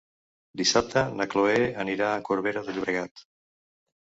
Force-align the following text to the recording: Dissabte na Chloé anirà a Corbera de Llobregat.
Dissabte 0.61 1.03
na 1.19 1.27
Chloé 1.33 1.59
anirà 1.83 2.09
a 2.15 2.25
Corbera 2.31 2.67
de 2.71 2.77
Llobregat. 2.79 3.25